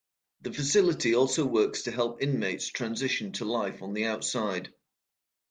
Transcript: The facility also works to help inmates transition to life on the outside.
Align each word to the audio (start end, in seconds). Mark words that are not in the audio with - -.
The 0.41 0.51
facility 0.51 1.13
also 1.13 1.45
works 1.45 1.83
to 1.83 1.91
help 1.91 2.23
inmates 2.23 2.65
transition 2.67 3.33
to 3.33 3.45
life 3.45 3.83
on 3.83 3.93
the 3.93 4.05
outside. 4.07 4.73